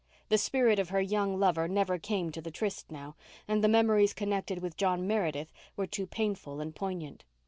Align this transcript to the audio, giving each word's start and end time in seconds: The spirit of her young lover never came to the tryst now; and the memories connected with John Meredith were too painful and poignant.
The 0.29 0.39
spirit 0.39 0.79
of 0.79 0.89
her 0.89 0.99
young 0.99 1.37
lover 1.39 1.67
never 1.67 1.99
came 1.99 2.31
to 2.31 2.41
the 2.41 2.49
tryst 2.49 2.89
now; 2.91 3.15
and 3.47 3.63
the 3.63 3.67
memories 3.67 4.15
connected 4.15 4.57
with 4.59 4.75
John 4.75 5.05
Meredith 5.05 5.53
were 5.77 5.85
too 5.85 6.07
painful 6.07 6.59
and 6.59 6.75
poignant. 6.75 7.23